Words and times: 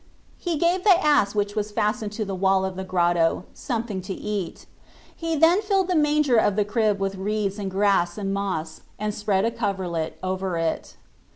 He 0.39 0.57
gave 0.57 0.83
the 0.83 0.99
ass 1.05 1.35
which 1.35 1.55
was 1.55 1.69
fastened 1.71 2.11
to 2.13 2.25
the 2.25 2.33
wall 2.33 2.65
of 2.65 2.75
the 2.75 2.83
grotto 2.83 3.45
something 3.53 4.01
to 4.01 4.13
eat: 4.15 4.65
he 5.15 5.35
then 5.35 5.61
filled 5.61 5.89
the 5.89 5.95
manger 5.95 6.37
of 6.37 6.55
the 6.55 6.65
crib 6.65 6.99
with 6.99 7.13
reeds 7.17 7.59
and 7.59 7.69
grass 7.69 8.17
and 8.17 8.33
moss 8.33 8.81
and 8.97 9.13
spread 9.13 9.45
a 9.45 9.51
coverlet 9.51 10.17
over 10.23 10.57
it. 10.57 10.95